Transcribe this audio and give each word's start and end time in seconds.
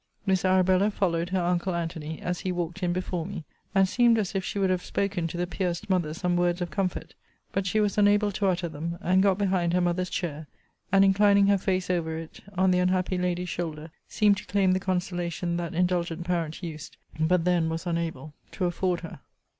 Miss 0.25 0.43
Arabella 0.43 0.89
followed 0.89 1.29
her 1.29 1.39
uncle 1.43 1.75
Antony, 1.75 2.19
as 2.23 2.39
he 2.39 2.51
walked 2.51 2.81
in 2.81 2.91
before 2.91 3.23
me, 3.23 3.43
and 3.75 3.87
seemed 3.87 4.17
as 4.17 4.33
if 4.33 4.43
she 4.43 4.57
would 4.57 4.71
have 4.71 4.83
spoken 4.83 5.27
to 5.27 5.37
the 5.37 5.45
pierced 5.45 5.91
mother 5.91 6.11
some 6.15 6.35
words 6.35 6.59
of 6.59 6.71
comfort. 6.71 7.13
But 7.51 7.67
she 7.67 7.79
was 7.79 7.99
unable 7.99 8.31
to 8.31 8.47
utter 8.47 8.67
them, 8.67 8.97
and 9.01 9.21
got 9.21 9.37
behind 9.37 9.73
her 9.73 9.79
mother's 9.81 10.09
chair; 10.09 10.47
and, 10.91 11.05
inclining 11.05 11.45
her 11.45 11.57
face 11.59 11.87
over 11.87 12.17
it, 12.17 12.39
on 12.57 12.71
the 12.71 12.79
unhappy 12.79 13.19
lady's 13.19 13.49
shoulder, 13.49 13.91
seemed 14.07 14.37
to 14.37 14.47
claim 14.47 14.71
the 14.71 14.79
consolation 14.79 15.57
that 15.57 15.75
indulgent 15.75 16.23
parent 16.25 16.63
used, 16.63 16.97
but 17.19 17.45
then 17.45 17.69
was 17.69 17.85
unable, 17.85 18.33
to 18.53 18.65
afford 18.65 19.01
her. 19.01 19.19